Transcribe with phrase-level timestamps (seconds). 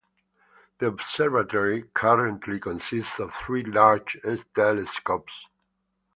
[0.79, 4.17] The observatory currently consists of three large
[4.55, 5.45] telescopes.